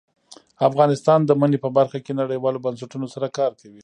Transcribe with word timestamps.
افغانستان 0.69 1.19
د 1.25 1.31
منی 1.39 1.57
په 1.63 1.69
برخه 1.77 1.97
کې 2.05 2.17
نړیوالو 2.21 2.63
بنسټونو 2.65 3.07
سره 3.13 3.27
کار 3.37 3.51
کوي. 3.61 3.79